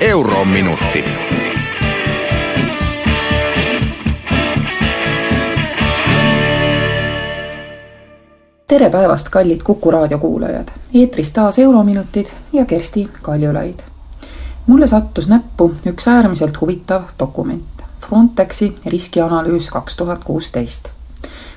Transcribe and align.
Eurominutid. 0.00 1.04
tere 8.68 8.90
päevast, 8.90 9.28
kallid 9.28 9.62
Kuku 9.64 9.90
raadio 9.90 10.18
kuulajad. 10.18 10.68
eetris 10.94 11.32
taas 11.32 11.58
Eurominutid 11.58 12.26
ja 12.52 12.64
Kersti 12.64 13.10
Kaljulaid. 13.22 13.78
mulle 14.66 14.86
sattus 14.86 15.28
näppu 15.28 15.74
üks 15.86 16.08
äärmiselt 16.08 16.60
huvitav 16.60 17.02
dokument. 17.18 17.64
Frontexi 18.08 18.74
riskianalüüs 18.86 19.70
kaks 19.70 19.96
tuhat 19.96 20.24
kuusteist. 20.24 20.88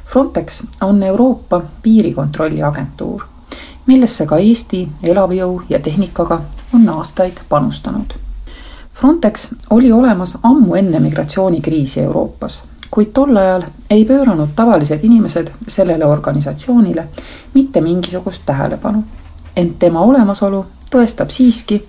Frontex 0.05 0.63
on 0.81 1.03
Euroopa 1.03 1.61
piirikontrolli 1.81 2.63
agentuur, 2.63 3.23
millesse 3.85 4.25
ka 4.25 4.37
Eesti 4.37 4.89
elavjõu 5.03 5.61
ja 5.69 5.79
tehnikaga 5.79 6.41
on 6.73 6.89
aastaid 6.89 7.33
panustanud 7.49 8.22
Frontex 9.03 9.47
oli 9.69 9.91
olemas 9.91 10.37
ammu 10.43 10.75
enne 10.75 10.99
migratsioonikriisi 10.99 11.99
Euroopas, 11.99 12.63
kuid 12.91 13.09
tol 13.13 13.35
ajal 13.35 13.63
ei 13.89 14.05
pööranud 14.07 14.53
tavalised 14.55 15.03
inimesed 15.03 15.49
sellele 15.67 16.05
organisatsioonile 16.05 17.03
mitte 17.53 17.81
mingisugust 17.81 18.45
tähelepanu. 18.45 19.03
ent 19.55 19.79
tema 19.79 20.01
olemasolu 20.01 20.65
tõestab 20.91 21.29
siiski, 21.35 21.81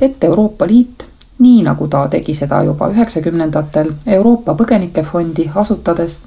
et 0.00 0.24
Euroopa 0.24 0.66
Liit, 0.66 1.04
nii 1.38 1.62
nagu 1.62 1.88
ta 1.88 2.08
tegi 2.08 2.34
seda 2.34 2.62
juba 2.62 2.88
üheksakümnendatel 2.88 3.92
Euroopa 4.06 4.54
Põgenikefondi 4.54 5.50
asutades, 5.54 6.18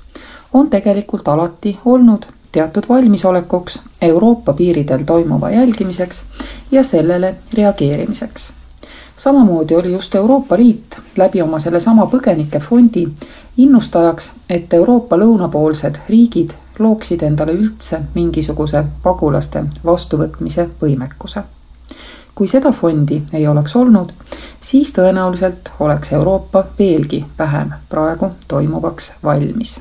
on 0.53 0.69
tegelikult 0.69 1.27
alati 1.27 1.77
olnud 1.85 2.25
teatud 2.51 2.87
valmisolekuks 2.89 3.79
Euroopa 4.01 4.53
piiridel 4.53 5.03
toimuva 5.03 5.49
jälgimiseks 5.49 6.23
ja 6.71 6.83
sellele 6.83 7.35
reageerimiseks 7.53 8.51
samamoodi 9.23 9.75
oli 9.75 9.91
just 9.91 10.15
Euroopa 10.15 10.57
Liit 10.57 10.99
läbi 11.17 11.41
oma 11.41 11.59
sellesama 11.59 12.05
põgenikefondi 12.05 13.07
innustajaks, 13.57 14.31
et 14.49 14.73
Euroopa 14.73 15.17
lõunapoolsed 15.17 15.99
riigid 16.09 16.55
looksid 16.79 17.21
endale 17.21 17.53
üldse 17.53 17.99
mingisuguse 18.15 18.81
pagulaste 19.03 19.63
vastuvõtmise 19.85 20.65
võimekuse. 20.81 21.43
kui 22.35 22.47
seda 22.47 22.71
fondi 22.71 23.21
ei 23.33 23.47
oleks 23.47 23.75
olnud, 23.75 24.09
siis 24.61 24.93
tõenäoliselt 24.97 25.69
oleks 25.79 26.13
Euroopa 26.13 26.65
veelgi 26.79 27.25
vähem 27.39 27.71
praegu 27.89 28.31
toimuvaks 28.47 29.11
valmis. 29.23 29.79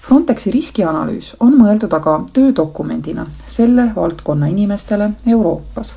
Frontexi 0.00 0.50
riskianalüüs 0.50 1.36
on 1.40 1.60
mõeldud 1.60 1.92
aga 1.92 2.20
töödokumendina 2.32 3.26
selle 3.46 3.90
valdkonna 3.96 4.46
inimestele 4.46 5.10
Euroopas 5.26 5.96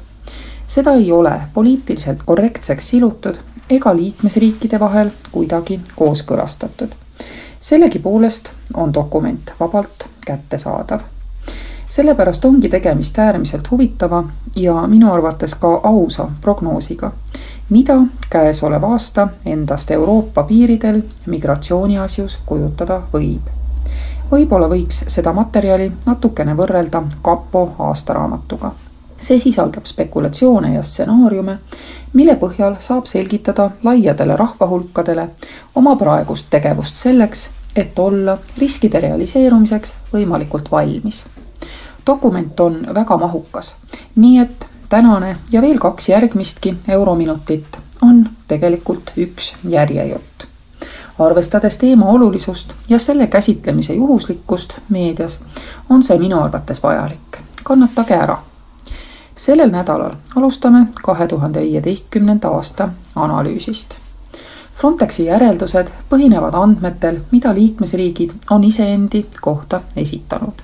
seda 0.74 0.94
ei 0.94 1.12
ole 1.12 1.32
poliitiliselt 1.54 2.20
korrektseks 2.26 2.90
silutud 2.90 3.36
ega 3.70 3.96
liikmesriikide 3.96 4.80
vahel 4.80 5.10
kuidagi 5.32 5.80
kooskõlastatud. 5.96 6.90
sellegipoolest 7.60 8.50
on 8.74 8.94
dokument 8.94 9.52
vabalt 9.60 10.06
kättesaadav. 10.26 11.00
sellepärast 11.90 12.46
ongi 12.46 12.70
tegemist 12.70 13.20
äärmiselt 13.20 13.72
huvitava 13.72 14.24
ja 14.56 14.88
minu 14.88 15.12
arvates 15.14 15.56
ka 15.56 15.82
ausa 15.84 16.28
prognoosiga, 16.42 17.12
mida 17.70 17.98
käesolev 18.30 18.84
aasta 18.84 19.28
endast 19.46 19.92
Euroopa 19.92 20.44
piiridel 20.44 21.02
migratsiooni 21.26 21.98
asjus 21.98 22.40
kujutada 22.46 23.02
võib. 23.14 23.52
võib-olla 24.32 24.70
võiks 24.70 25.04
seda 25.08 25.34
materjali 25.34 25.92
natukene 26.06 26.56
võrrelda 26.58 27.04
kapo 27.22 27.76
aastaraamatuga 27.80 28.72
see 29.22 29.40
sisaldab 29.40 29.86
spekulatsioone 29.86 30.74
ja 30.74 30.84
stsenaariume, 30.84 31.58
mille 32.14 32.36
põhjal 32.36 32.76
saab 32.80 33.06
selgitada 33.06 33.70
laiadele 33.84 34.36
rahvahulkadele 34.36 35.30
oma 35.76 35.96
praegust 35.96 36.50
tegevust 36.50 36.98
selleks, 37.04 37.50
et 37.76 38.00
olla 38.00 38.38
riskide 38.58 39.00
realiseerumiseks 39.00 39.94
võimalikult 40.14 40.72
valmis. 40.72 41.26
dokument 42.06 42.60
on 42.60 42.88
väga 42.94 43.18
mahukas, 43.18 43.76
nii 44.16 44.40
et 44.40 44.66
tänane 44.90 45.38
ja 45.52 45.62
veel 45.62 45.80
kaks 45.80 46.10
järgmistki 46.10 46.76
Eurominutit 46.88 47.78
on 48.02 48.30
tegelikult 48.48 49.12
üks 49.18 49.56
järjejutt. 49.64 50.44
arvestades 51.20 51.78
teema 51.78 52.06
olulisust 52.06 52.74
ja 52.90 53.00
selle 53.00 53.28
käsitlemise 53.28 53.94
juhuslikkust 53.94 54.74
meedias, 54.90 55.40
on 55.90 56.04
see 56.04 56.18
minu 56.18 56.42
arvates 56.42 56.84
vajalik. 56.84 57.38
kannatage 57.64 58.14
ära 58.14 58.38
sellel 59.42 59.72
nädalal 59.74 60.12
alustame 60.36 60.88
kahe 61.04 61.28
tuhande 61.28 61.62
viieteistkümnenda 61.62 62.50
aasta 62.50 62.90
analüüsist. 63.16 63.96
Frontexi 64.78 65.26
järeldused 65.26 65.88
põhinevad 66.10 66.54
andmetel, 66.58 67.20
mida 67.32 67.54
liikmesriigid 67.54 68.32
on 68.50 68.64
iseendi 68.64 69.26
kohta 69.42 69.82
esitanud. 69.96 70.62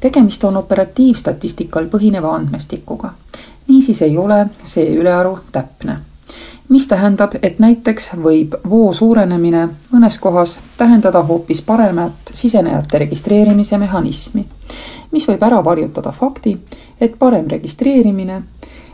tegemist 0.00 0.44
on 0.44 0.56
operatiivstatistikal 0.56 1.86
põhineva 1.86 2.34
andmestikuga. 2.34 3.12
niisiis 3.68 4.02
ei 4.02 4.18
ole 4.18 4.46
see 4.64 4.96
ülearu 4.96 5.38
täpne 5.52 5.98
mis 6.68 6.88
tähendab, 6.88 7.34
et 7.42 7.58
näiteks 7.58 8.10
võib 8.22 8.54
voo 8.68 8.92
suurenemine 8.92 9.68
mõnes 9.92 10.18
kohas 10.20 10.58
tähendada 10.78 11.22
hoopis 11.22 11.62
paremat 11.62 12.32
sisenejate 12.34 12.98
registreerimise 12.98 13.78
mehhanismi, 13.78 14.44
mis 15.12 15.28
võib 15.28 15.42
ära 15.42 15.62
varjutada 15.64 16.12
fakti, 16.12 16.56
et 17.00 17.18
parem 17.18 17.46
registreerimine 17.48 18.42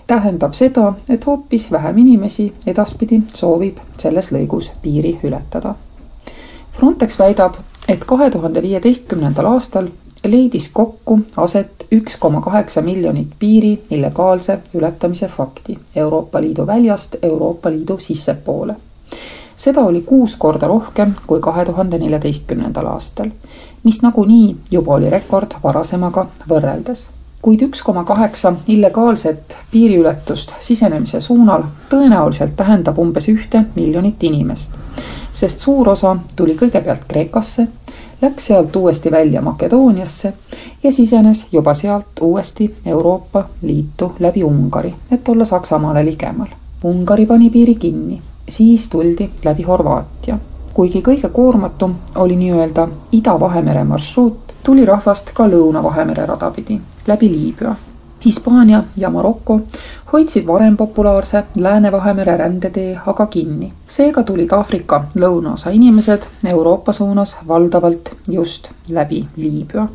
tähendab 0.06 0.55
seda, 0.55 0.93
et 1.09 1.27
hoopis 1.27 1.71
vähem 1.72 1.99
inimesi 1.99 2.53
edaspidi 2.66 3.22
soovib 3.34 3.78
selles 3.99 4.32
lõigus 4.32 4.72
piiri 4.82 5.19
ületada. 5.25 5.75
Frontex 6.72 7.19
väidab, 7.19 7.56
et 7.88 8.05
kahe 8.05 8.31
tuhande 8.31 8.62
viieteistkümnendal 8.62 9.47
aastal 9.47 9.88
leidis 10.25 10.71
kokku 10.72 11.21
aset 11.37 11.87
üks 11.93 12.16
koma 12.19 12.41
kaheksa 12.41 12.83
miljonit 12.83 13.28
piiri 13.38 13.83
illegaalse 13.91 14.59
ületamise 14.75 15.28
fakti 15.28 15.78
Euroopa 15.97 16.41
Liidu 16.41 16.66
väljast 16.66 17.16
Euroopa 17.22 17.71
Liidu 17.71 17.99
sissepoole. 17.99 18.75
seda 19.56 19.81
oli 19.81 20.00
kuus 20.00 20.37
korda 20.37 20.66
rohkem 20.66 21.15
kui 21.27 21.41
kahe 21.41 21.65
tuhande 21.65 21.99
neljateistkümnendal 21.99 22.87
aastal, 22.87 23.31
mis 23.82 24.03
nagunii 24.03 24.56
juba 24.71 24.94
oli 24.94 25.11
rekord 25.11 25.55
varasemaga 25.65 26.27
võrreldes 26.49 27.06
kuid 27.43 27.62
üks 27.62 27.82
koma 27.82 28.05
kaheksa 28.05 28.53
illegaalset 28.66 29.56
piiriületust 29.71 30.53
sisenemise 30.61 31.21
suunal 31.21 31.65
tõenäoliselt 31.91 32.55
tähendab 32.56 32.99
umbes 32.99 33.27
ühte 33.28 33.65
miljonit 33.75 34.22
inimest. 34.22 34.71
sest 35.32 35.61
suur 35.61 35.88
osa 35.88 36.16
tuli 36.37 36.55
kõigepealt 36.55 37.03
Kreekasse, 37.09 37.66
läks 38.22 38.47
sealt 38.47 38.77
uuesti 38.77 39.10
välja 39.10 39.43
Makedooniasse 39.43 40.33
ja 40.83 40.93
sisenes 40.93 41.47
juba 41.53 41.75
sealt 41.75 42.06
uuesti 42.21 42.75
Euroopa 42.87 43.44
Liitu 43.62 44.12
läbi 44.19 44.44
Ungari, 44.44 44.94
et 45.10 45.28
olla 45.28 45.44
Saksamaale 45.44 46.05
ligemal. 46.05 46.47
Ungari 46.85 47.26
pani 47.26 47.50
piiri 47.50 47.75
kinni, 47.75 48.23
siis 48.49 48.88
tuldi 48.88 49.31
läbi 49.44 49.62
Horvaatia. 49.62 50.38
kuigi 50.75 51.02
kõige 51.02 51.29
koormatum 51.29 51.94
oli 52.14 52.37
nii-öelda 52.37 52.88
Ida-Vahemere 53.12 53.85
marsruut, 53.85 54.38
tuli 54.62 54.85
rahvast 54.85 55.31
ka 55.35 55.44
Lõuna-Vahemere 55.46 56.26
rada 56.26 56.50
pidi 56.50 56.81
läbi 57.06 57.29
Liibüa. 57.31 57.75
Hispaania 58.24 58.82
ja 58.96 59.10
Maroko 59.10 59.60
hoidsid 60.12 60.46
varem 60.46 60.76
populaarse 60.76 61.44
Lääne-Vahemere 61.56 62.36
rändetee 62.36 63.00
aga 63.06 63.26
kinni. 63.26 63.72
seega 63.88 64.22
tulid 64.22 64.52
Aafrika 64.52 65.04
lõunaosa 65.14 65.70
inimesed 65.72 66.22
Euroopa 66.44 66.92
suunas 66.92 67.36
valdavalt 67.48 68.08
just 68.28 68.69
läbi 68.88 69.26
Liibüa. 69.36 69.88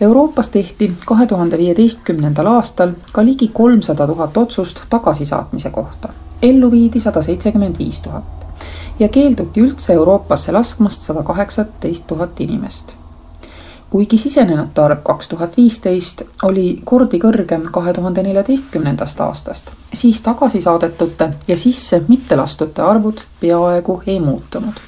Euroopas 0.00 0.48
tehti 0.48 0.92
kahe 1.06 1.26
tuhande 1.26 1.58
viieteistkümnendal 1.58 2.46
aastal 2.46 2.92
ka 3.12 3.24
ligi 3.24 3.50
kolmsada 3.52 4.06
tuhat 4.06 4.36
otsust 4.36 4.80
tagasisaatmise 4.90 5.70
kohta. 5.70 6.08
ellu 6.42 6.70
viidi 6.70 7.00
sada 7.00 7.22
seitsekümmend 7.22 7.78
viis 7.78 8.00
tuhat 8.00 8.24
ja 8.98 9.08
keelduti 9.08 9.60
üldse 9.60 9.92
Euroopasse 9.92 10.52
laskmast 10.52 11.02
sada 11.02 11.22
kaheksateist 11.22 12.06
tuhat 12.06 12.40
inimest 12.40 12.92
kuigi 13.94 14.18
sisenenute 14.18 14.80
arv 14.80 14.98
kaks 15.02 15.28
tuhat 15.28 15.52
viisteist 15.56 16.22
oli 16.42 16.80
kordi 16.84 17.20
kõrgem 17.22 17.68
kahe 17.74 17.92
tuhande 17.94 18.24
neljateistkümnendast 18.26 19.20
aastast, 19.22 19.68
siis 19.94 20.18
tagasisaadetute 20.22 21.28
ja 21.48 21.56
sisse 21.56 22.00
mittelastute 22.08 22.82
arvud 22.82 23.20
peaaegu 23.40 24.00
ei 24.06 24.16
muutunud, 24.20 24.80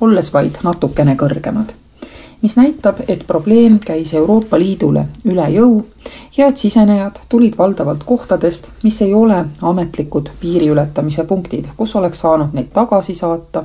olles 0.00 0.28
vaid 0.34 0.58
natukene 0.62 1.14
kõrgemad. 1.22 1.72
mis 2.42 2.56
näitab, 2.56 3.00
et 3.08 3.24
probleem 3.26 3.78
käis 3.78 4.12
Euroopa 4.14 4.58
Liidule 4.58 5.06
üle 5.24 5.48
jõu 5.54 5.80
ja 6.36 6.46
et 6.52 6.58
sisenejad 6.58 7.16
tulid 7.28 7.56
valdavalt 7.58 8.04
kohtadest, 8.04 8.68
mis 8.82 9.00
ei 9.02 9.14
ole 9.14 9.44
ametlikud 9.62 10.30
piiriületamise 10.40 11.24
punktid, 11.24 11.72
kus 11.76 11.96
oleks 11.96 12.20
saanud 12.20 12.52
neid 12.52 12.68
tagasi 12.76 13.14
saata, 13.14 13.64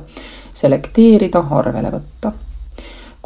selekteerida, 0.54 1.44
arvele 1.50 1.92
võtta 1.92 2.32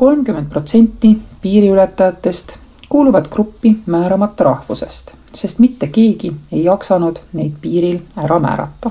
kolmkümmend 0.01 0.47
protsenti 0.49 1.19
piiriületajatest 1.43 2.53
kuuluvad 2.89 3.27
gruppi 3.31 3.77
määramata 3.87 4.45
rahvusest, 4.45 5.11
sest 5.35 5.59
mitte 5.59 5.87
keegi 5.87 6.33
ei 6.53 6.65
jaksanud 6.65 7.19
neid 7.33 7.59
piiril 7.61 7.99
ära 8.17 8.39
määrata. 8.39 8.91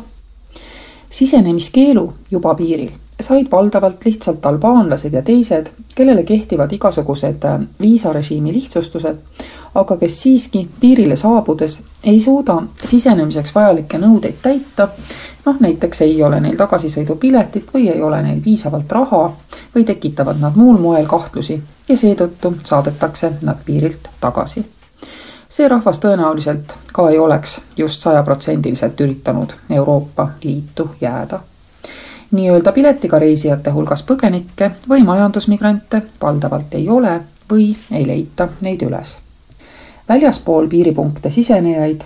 sisenemiskeelu 1.10 2.14
juba 2.32 2.54
piiril 2.56 2.92
said 3.22 3.48
valdavalt 3.52 4.06
lihtsalt 4.06 4.46
albaanlased 4.46 5.14
ja 5.14 5.22
teised, 5.22 5.68
kellele 5.96 6.24
kehtivad 6.24 6.72
igasugused 6.72 7.48
viisarežiimi 7.82 8.54
lihtsustused, 8.54 9.18
aga 9.76 9.98
kes 9.98 10.22
siiski 10.22 10.68
piirile 10.80 11.16
saabudes 11.16 11.82
ei 12.04 12.22
suuda 12.22 12.62
sisenemiseks 12.84 13.56
vajalikke 13.56 13.98
nõudeid 13.98 14.40
täita 14.42 14.88
noh, 15.46 15.56
näiteks 15.60 16.02
ei 16.02 16.24
ole 16.24 16.40
neil 16.40 16.58
tagasisõidupiletit 16.58 17.70
või 17.74 17.90
ei 17.90 18.02
ole 18.02 18.22
neil 18.22 18.42
piisavalt 18.42 18.92
raha 18.92 19.24
või 19.76 19.86
tekitavad 19.86 20.40
nad 20.40 20.56
muul 20.56 20.78
moel 20.78 21.08
kahtlusi 21.08 21.62
ja 21.90 21.98
seetõttu 21.98 22.56
saadetakse 22.64 23.32
nad 23.42 23.58
piirilt 23.66 24.10
tagasi. 24.22 24.66
see 25.50 25.68
rahvas 25.68 26.00
tõenäoliselt 26.00 26.74
ka 26.94 27.10
ei 27.10 27.20
oleks 27.20 27.62
just 27.78 28.02
sajaprotsendiliselt 28.02 29.02
üritanud 29.02 29.54
Euroopa 29.70 30.30
Liitu 30.44 30.90
jääda. 31.02 31.40
nii-öelda 32.32 32.72
piletiga 32.72 33.20
reisijate 33.20 33.70
hulgas 33.70 34.04
põgenikke 34.04 34.72
või 34.90 35.04
majandusmigrante 35.04 36.02
valdavalt 36.22 36.74
ei 36.74 36.90
ole 36.90 37.22
või 37.52 37.76
ei 37.92 38.08
leita 38.08 38.48
neid 38.62 38.82
üles. 38.82 39.18
Väljaspool 40.10 40.68
piiripunkte 40.68 41.30
sisenejaid 41.32 42.04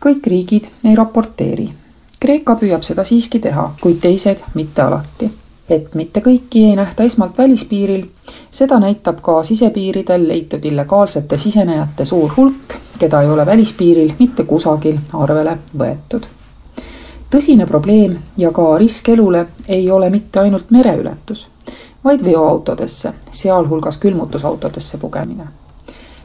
kõik 0.00 0.26
riigid 0.26 0.70
ei 0.84 0.94
raporteeri 0.96 1.72
Kreeka 2.20 2.54
püüab 2.56 2.80
seda 2.82 3.04
siiski 3.04 3.38
teha, 3.44 3.68
kuid 3.80 3.98
teised 4.00 4.40
mitte 4.54 4.82
alati. 4.82 5.30
et 5.68 5.94
mitte 5.94 6.20
kõiki 6.22 6.60
ei 6.68 6.76
nähta 6.78 7.02
esmalt 7.02 7.38
välispiiril, 7.38 8.04
seda 8.50 8.78
näitab 8.78 9.18
ka 9.22 9.42
sisepiiridel 9.42 10.28
leitud 10.28 10.64
illegaalsete 10.64 11.38
sisenejate 11.38 12.04
suur 12.04 12.32
hulk, 12.36 12.76
keda 12.98 13.22
ei 13.22 13.30
ole 13.30 13.46
välispiiril 13.46 14.12
mitte 14.18 14.44
kusagil 14.44 14.96
arvele 15.12 15.58
võetud. 15.78 16.26
tõsine 17.30 17.66
probleem 17.66 18.16
ja 18.36 18.52
ka 18.52 18.78
risk 18.78 19.08
elule 19.08 19.46
ei 19.68 19.90
ole 19.90 20.10
mitte 20.10 20.40
ainult 20.40 20.70
mereületus, 20.70 21.46
vaid 22.04 22.24
veoautodesse, 22.24 23.12
sealhulgas 23.30 23.98
külmutusautodesse 23.98 24.98
pugemine 24.98 25.65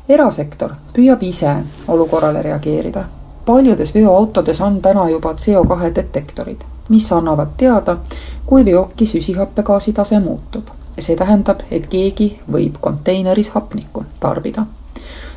erasektor 0.10 0.78
püüab 0.94 1.24
ise 1.24 1.56
olukorrale 1.88 2.42
reageerida 2.42 3.06
paljudes 3.46 3.96
veoautodes 3.96 4.62
on 4.62 4.82
täna 4.82 5.10
juba 5.10 5.34
CO2 5.34 5.96
detektorid, 5.96 6.62
mis 6.90 7.12
annavad 7.14 7.48
teada, 7.58 7.98
kui 8.46 8.66
veoki 8.66 9.06
süsihappegaasi 9.06 9.94
tase 9.94 10.20
muutub. 10.20 10.64
see 11.00 11.16
tähendab, 11.16 11.60
et 11.72 11.88
keegi 11.88 12.40
võib 12.52 12.76
konteineris 12.82 13.50
hapnikku 13.50 14.04
tarbida. 14.20 14.66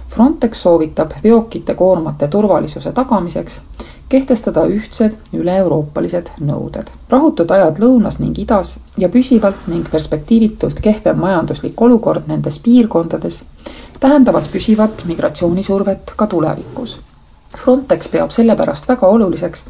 Frontex 0.08 0.62
soovitab 0.62 1.12
veokite 1.24 1.74
koormate 1.74 2.28
turvalisuse 2.28 2.92
tagamiseks 2.92 3.60
kehtestada 4.08 4.66
ühtsed 4.66 5.14
üle-euroopalised 5.32 6.28
nõuded. 6.40 6.90
rahutud 7.08 7.50
ajad 7.50 7.78
lõunas 7.78 8.18
ning 8.18 8.38
idas 8.38 8.76
ja 8.98 9.08
püsivalt 9.08 9.66
ning 9.66 9.90
perspektiivitult 9.90 10.80
kehvem 10.80 11.18
majanduslik 11.18 11.82
olukord 11.82 12.26
nendes 12.26 12.58
piirkondades 12.58 13.42
tähendavad 14.04 14.52
püsivat 14.52 15.06
migratsioonisurvet 15.08 16.12
ka 16.16 16.26
tulevikus 16.28 16.98
Frontex 17.58 18.08
peab 18.10 18.30
sellepärast 18.34 18.88
väga 18.88 19.06
oluliseks, 19.06 19.64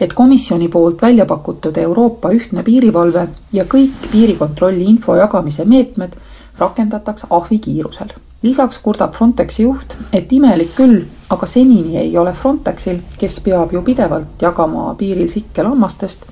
et 0.00 0.12
komisjoni 0.12 0.68
poolt 0.68 1.02
välja 1.02 1.26
pakutud 1.26 1.76
Euroopa 1.76 2.30
ühtne 2.34 2.62
piirivalve 2.64 3.28
ja 3.52 3.64
kõik 3.64 4.08
piirikontrolli 4.12 4.84
info 4.84 5.16
jagamise 5.16 5.64
meetmed 5.64 6.16
rakendataks 6.58 7.26
ahvikiirusel. 7.30 8.08
lisaks 8.42 8.78
kurdab 8.78 9.14
Frontexi 9.14 9.62
juht, 9.62 9.96
et 10.12 10.32
imelik 10.32 10.74
küll, 10.76 11.04
aga 11.30 11.46
senini 11.46 11.96
ei 11.96 12.18
ole 12.18 12.32
Frontexil, 12.32 13.00
kes 13.18 13.40
peab 13.40 13.72
ju 13.72 13.82
pidevalt 13.82 14.42
jagama 14.42 14.94
piiril 14.94 15.28
sikke 15.28 15.62
lammastest, 15.62 16.24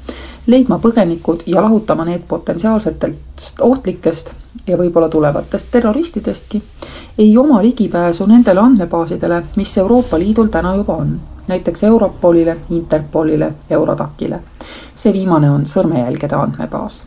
leidma 0.47 0.79
põgenikud 0.79 1.43
ja 1.47 1.63
lahutama 1.63 2.05
need 2.05 2.23
potentsiaalsetest 2.29 3.61
ohtlikest 3.61 4.31
ja 4.67 4.79
võib-olla 4.79 5.09
tulevatest 5.09 5.69
terroristidestki, 5.71 6.63
ei 7.19 7.39
oma 7.39 7.63
ligipääsu 7.63 8.27
nendele 8.27 8.61
andmebaasidele, 8.61 9.43
mis 9.57 9.79
Euroopa 9.79 10.19
Liidul 10.19 10.47
täna 10.47 10.75
juba 10.75 10.97
on. 10.97 11.21
näiteks 11.49 11.83
Europolile, 11.85 12.57
Interpolile, 12.71 13.55
Eurodacile. 13.71 14.41
see 14.97 15.13
viimane 15.13 15.51
on 15.51 15.67
sõrmejälgede 15.67 16.35
andmebaas. 16.35 17.03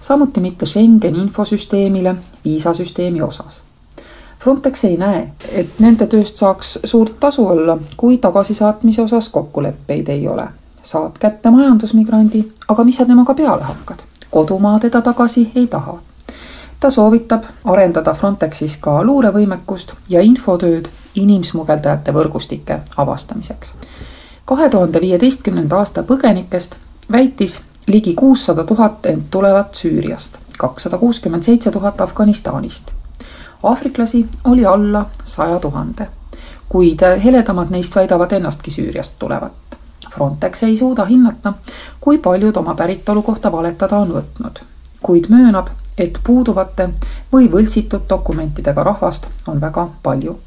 samuti 0.00 0.40
mitte 0.40 0.66
Schengeni 0.66 1.18
infosüsteemile 1.18 2.16
viisasüsteemi 2.44 3.22
osas. 3.22 3.62
Frontex 4.38 4.84
ei 4.84 4.96
näe, 4.96 5.30
et 5.52 5.68
nende 5.78 6.06
tööst 6.06 6.36
saaks 6.36 6.78
suurt 6.84 7.20
tasu 7.20 7.46
olla, 7.46 7.78
kui 7.96 8.18
tagasisaatmise 8.18 9.02
osas 9.02 9.28
kokkuleppeid 9.28 10.08
ei 10.08 10.28
ole. 10.28 10.48
saad 10.82 11.18
kätte 11.18 11.50
majandusmigrandi, 11.50 12.52
aga 12.68 12.84
mis 12.84 12.96
sa 12.96 13.04
temaga 13.04 13.34
peale 13.34 13.62
hakkad? 13.62 13.98
kodumaa 14.30 14.78
teda 14.78 15.02
tagasi 15.02 15.52
ei 15.54 15.66
taha 15.66 15.98
ta 16.82 16.90
soovitab 16.90 17.44
arendada 17.64 18.14
Frontexis 18.14 18.76
ka 18.82 18.96
luurevõimekust 19.06 19.92
ja 20.10 20.20
infotööd 20.20 20.88
inimsmugeldajate 21.14 22.14
võrgustike 22.14 22.78
avastamiseks. 22.96 23.68
kahe 24.44 24.68
tuhande 24.68 25.00
viieteistkümnenda 25.00 25.76
aasta 25.76 26.02
põgenikest 26.02 26.74
väitis 27.12 27.60
ligi 27.86 28.14
kuussada 28.14 28.64
tuhat 28.64 29.06
end 29.06 29.22
tulevat 29.30 29.74
Süüriast, 29.74 30.34
kakssada 30.58 30.98
kuuskümmend 30.98 31.42
seitse 31.42 31.70
tuhat 31.70 32.00
Afganistanist. 32.00 32.90
aafriklasi 33.62 34.26
oli 34.44 34.66
alla 34.66 35.06
saja 35.24 35.58
tuhande, 35.58 36.06
kuid 36.68 37.00
heledamad 37.24 37.70
neist 37.70 37.96
väidavad 37.96 38.32
ennastki 38.32 38.70
Süüriast 38.70 39.12
tulevat. 39.18 39.52
Frontex 40.14 40.62
ei 40.62 40.78
suuda 40.78 41.04
hinnata, 41.04 41.52
kui 42.00 42.18
paljud 42.18 42.56
oma 42.56 42.74
päritolu 42.74 43.22
kohta 43.22 43.52
valetada 43.52 43.96
on 43.96 44.08
võtnud, 44.08 44.60
kuid 45.02 45.24
möönab, 45.28 45.66
et 45.98 46.18
puuduvate 46.24 46.88
või 47.32 47.50
võltsitud 47.52 48.08
dokumentidega 48.08 48.82
rahvast 48.82 49.26
on 49.46 49.60
väga 49.60 49.88
palju. 50.02 50.38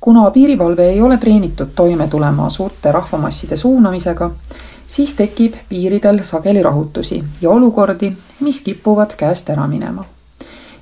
kuna 0.00 0.30
piirivalve 0.30 0.88
ei 0.90 1.00
ole 1.00 1.18
treenitud 1.18 1.68
toime 1.74 2.08
tulema 2.08 2.50
suurte 2.50 2.92
rahvamasside 2.92 3.56
suunamisega, 3.56 4.30
siis 4.88 5.14
tekib 5.14 5.54
piiridel 5.68 6.24
sageli 6.24 6.62
rahutusi 6.62 7.24
ja 7.40 7.50
olukordi, 7.50 8.16
mis 8.40 8.60
kipuvad 8.60 9.16
käest 9.16 9.50
ära 9.50 9.66
minema. 9.66 10.04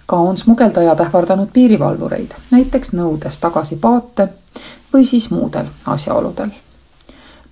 ka 0.07 0.17
on 0.17 0.39
smugeldajad 0.39 1.01
ähvardanud 1.01 1.49
piirivalvureid, 1.53 2.31
näiteks 2.51 2.93
nõudes 2.93 3.41
tagasi 3.41 3.77
paate 3.77 4.29
või 4.93 5.05
siis 5.05 5.31
muudel 5.31 5.67
asjaoludel 5.87 6.51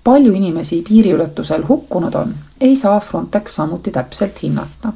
palju 0.04 0.32
inimesi 0.32 0.84
piiriületusel 0.88 1.64
hukkunud 1.68 2.14
on, 2.14 2.34
ei 2.60 2.76
saa 2.76 3.00
Frontex 3.00 3.54
samuti 3.54 3.90
täpselt 3.90 4.42
hinnata 4.42 4.92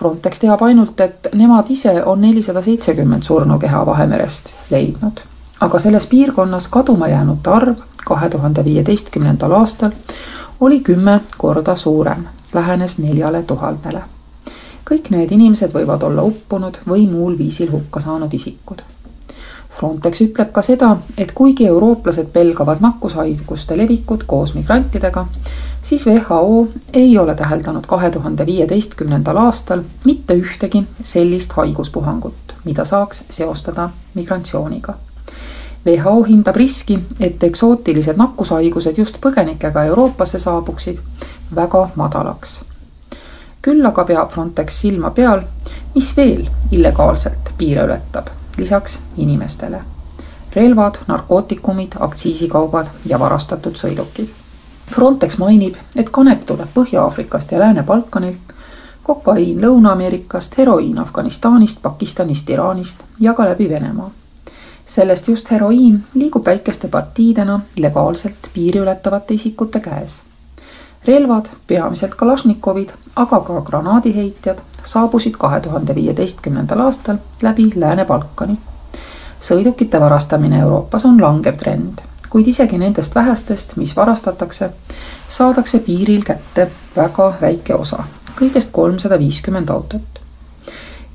Frontex 0.00 0.38
teab 0.40 0.62
ainult, 0.64 1.00
et 1.00 1.26
nemad 1.36 1.68
ise 1.68 1.92
on 2.08 2.22
nelisada 2.24 2.62
seitsekümmend 2.64 3.22
surnukeha 3.22 3.86
Vahemerest 3.86 4.46
leidnud. 4.70 5.20
aga 5.60 5.78
selles 5.78 6.06
piirkonnas 6.06 6.68
kaduma 6.68 7.08
jäänute 7.08 7.50
arv 7.50 7.74
kahe 8.04 8.30
tuhande 8.30 8.64
viieteistkümnendal 8.64 9.52
aastal 9.52 9.90
oli 10.60 10.80
kümme 10.80 11.20
korda 11.36 11.76
suurem, 11.76 12.24
lähenes 12.54 12.98
neljale 12.98 13.42
tuhandele. 13.42 14.00
kõik 14.90 15.10
need 15.10 15.32
inimesed 15.32 15.76
võivad 15.76 16.02
olla 16.02 16.22
uppunud 16.22 16.80
või 16.88 17.04
muul 17.10 17.38
viisil 17.38 17.70
hukka 17.72 18.00
saanud 18.00 18.34
isikud 18.34 18.82
Frontex 19.80 20.20
ütleb 20.20 20.50
ka 20.52 20.62
seda, 20.62 20.96
et 21.18 21.30
kuigi 21.32 21.66
eurooplased 21.66 22.26
pelgavad 22.32 22.82
nakkushaiguste 22.84 23.76
levikut 23.76 24.26
koos 24.28 24.52
migrantidega, 24.54 25.26
siis 25.82 26.06
WHO 26.06 26.68
ei 26.92 27.18
ole 27.18 27.34
täheldanud 27.34 27.86
kahe 27.86 28.10
tuhande 28.10 28.46
viieteistkümnendal 28.46 29.36
aastal 29.36 29.82
mitte 30.04 30.34
ühtegi 30.34 30.84
sellist 31.02 31.52
haiguspuhangut, 31.52 32.54
mida 32.64 32.84
saaks 32.84 33.24
seostada 33.30 33.90
migratsiooniga. 34.14 34.94
WHO 35.86 36.22
hindab 36.22 36.56
riski, 36.56 36.98
et 37.20 37.42
eksootilised 37.42 38.16
nakkushaigused 38.16 38.98
just 38.98 39.16
põgenikega 39.20 39.84
Euroopasse 39.84 40.38
saabuksid, 40.38 40.98
väga 41.54 41.88
madalaks. 41.94 42.60
küll 43.62 43.86
aga 43.86 44.04
peab 44.04 44.30
Frontex 44.32 44.80
silma 44.80 45.10
peal, 45.10 45.42
mis 45.94 46.16
veel 46.16 46.46
illegaalselt 46.72 47.50
piire 47.58 47.84
ületab 47.84 48.28
lisaks 48.60 48.98
inimestele. 49.16 49.80
relvad, 50.56 50.94
narkootikumid, 51.06 51.92
aktsiisikaubad 52.00 52.86
ja 53.06 53.18
varastatud 53.18 53.76
sõidukid. 53.78 54.39
Frontex 54.94 55.38
mainib, 55.38 55.74
et 55.96 56.10
kanep 56.10 56.46
tuleb 56.46 56.68
Põhja-Aafrikast 56.74 57.52
ja 57.52 57.58
Lääne-Balkanilt, 57.58 58.54
kokaiin 59.02 59.60
Lõuna-Ameerikast, 59.62 60.58
heroiin 60.58 60.98
Afganistanist, 60.98 61.82
Pakistanist, 61.82 62.50
Iraanist 62.50 63.04
ja 63.20 63.34
ka 63.34 63.44
läbi 63.44 63.68
Venemaa 63.68 64.10
sellest 64.90 65.28
just 65.28 65.50
heroiin 65.50 66.04
liigub 66.14 66.46
väikeste 66.46 66.88
partiidena 66.88 67.60
legaalselt 67.76 68.48
piiri 68.54 68.78
ületavate 68.78 69.34
isikute 69.34 69.80
käes. 69.80 70.14
relvad, 71.04 71.46
peamiselt 71.66 72.14
Kalašnikovid, 72.14 72.88
aga 73.16 73.40
ka 73.40 73.60
granaadiheitjad 73.60 74.58
saabusid 74.84 75.34
kahe 75.38 75.60
tuhande 75.60 75.94
viieteistkümnendal 75.94 76.80
aastal 76.80 77.16
läbi 77.42 77.72
Lääne-Balkani. 77.76 78.58
sõidukite 79.40 80.00
varastamine 80.00 80.60
Euroopas 80.60 81.04
on 81.04 81.22
langev 81.22 81.56
trend, 81.56 81.98
kuid 82.30 82.48
isegi 82.48 82.78
nendest 82.78 83.14
vähestest, 83.14 83.76
mis 83.76 83.96
varastatakse, 83.96 84.70
saadakse 85.28 85.78
piiril 85.78 86.22
kätte 86.24 86.70
väga 86.96 87.32
väike 87.40 87.74
osa, 87.74 88.04
kõigest 88.38 88.70
kolmsada 88.72 89.18
viiskümmend 89.18 89.70
autot 89.70 90.20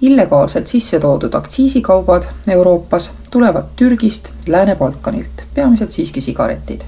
illegaalselt 0.02 0.68
sisse 0.68 1.00
toodud 1.00 1.34
aktsiisikaubad 1.34 2.24
Euroopas 2.48 3.12
tulevad 3.32 3.64
Türgist, 3.76 4.30
Lääne-Balkanilt, 4.48 5.44
peamiselt 5.54 5.92
siiski 5.92 6.22
sigaretid. 6.22 6.82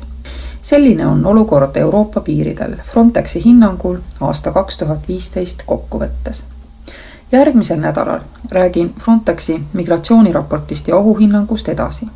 selline 0.62 1.07
on 1.07 1.25
olukord 1.25 1.75
Euroopa 1.75 2.22
piiridel 2.22 2.75
Frontexi 2.91 3.46
hinnangul 3.46 3.98
aasta 4.22 4.51
kaks 4.51 4.77
tuhat 4.77 5.07
viisteist 5.07 5.63
kokkuvõttes. 5.65 6.43
järgmisel 7.31 7.79
nädalal 7.79 8.19
räägin 8.51 8.93
Frontexi 9.00 9.63
migratsiooniraportist 9.74 10.88
ja 10.88 10.96
ohuhinnangust 10.96 11.69
edasi. 11.69 12.07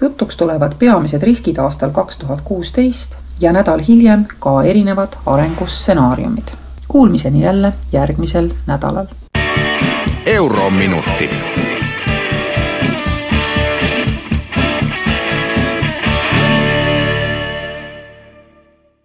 Jutuks 0.00 0.36
tulevad 0.36 0.72
peamised 0.78 1.22
riskid 1.22 1.58
aastal 1.58 1.90
kaks 1.90 2.18
tuhat 2.18 2.40
kuusteist 2.44 3.16
ja 3.40 3.52
nädal 3.52 3.80
hiljem 3.88 4.26
ka 4.38 4.62
erinevad 4.62 5.08
arengustsenaariumid. 5.26 6.48
Kuulmiseni 6.88 7.40
jälle 7.40 7.72
järgmisel 7.92 8.50
nädalal 8.66 9.06
Eurominutid 10.26 11.32